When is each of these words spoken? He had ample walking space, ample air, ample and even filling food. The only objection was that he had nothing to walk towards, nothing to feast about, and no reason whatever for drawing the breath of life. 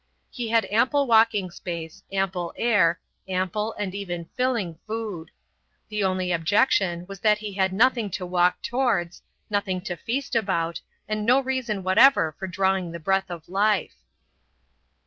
He 0.31 0.47
had 0.47 0.65
ample 0.71 1.05
walking 1.05 1.51
space, 1.51 2.01
ample 2.11 2.55
air, 2.57 2.99
ample 3.27 3.73
and 3.73 3.93
even 3.93 4.25
filling 4.35 4.79
food. 4.87 5.29
The 5.89 6.03
only 6.03 6.31
objection 6.31 7.05
was 7.07 7.19
that 7.19 7.37
he 7.37 7.53
had 7.53 7.71
nothing 7.71 8.09
to 8.17 8.25
walk 8.25 8.63
towards, 8.63 9.21
nothing 9.47 9.79
to 9.81 9.95
feast 9.95 10.35
about, 10.35 10.81
and 11.07 11.23
no 11.23 11.39
reason 11.39 11.83
whatever 11.83 12.35
for 12.39 12.47
drawing 12.47 12.91
the 12.91 12.99
breath 12.99 13.29
of 13.29 13.47
life. 13.47 13.93